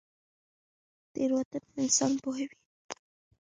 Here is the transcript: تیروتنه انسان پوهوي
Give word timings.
تیروتنه 1.11 1.79
انسان 1.83 2.11
پوهوي 2.23 2.45